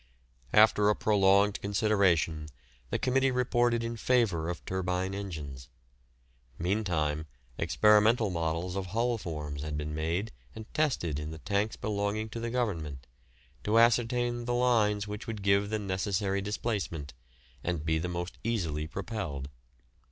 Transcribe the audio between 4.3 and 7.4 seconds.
of turbine engines. Meantime,